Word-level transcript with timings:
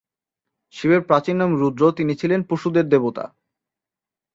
শিবের 0.73 1.01
প্রাচীন 1.01 1.35
নাম 1.37 1.51
রুদ্র, 1.55 1.83
তিনি 1.91 2.13
ছিলেন 2.15 2.39
পশুদের 2.43 2.85
দেবতা। 2.89 3.25